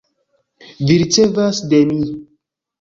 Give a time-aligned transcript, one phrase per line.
[0.87, 2.03] Vi ricevas de mi